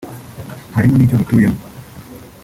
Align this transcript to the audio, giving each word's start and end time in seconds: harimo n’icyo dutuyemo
harimo 0.75 0.95
n’icyo 0.97 1.15
dutuyemo 1.21 1.61